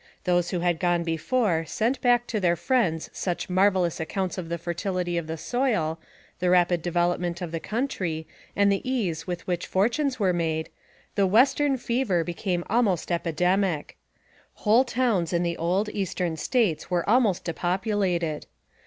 [0.23, 4.49] Those who had gone before sent back to their friends such marvelous ac counts of
[4.49, 5.99] the fertility of the soil,
[6.39, 8.25] the rapid develop ment of the country,
[8.55, 10.69] and the ease with which fortunes were made,
[11.13, 13.91] the" Western fever" became almost epi demic.
[14.65, 18.47] Whole towns in the old, Eastern States were almost depopulated.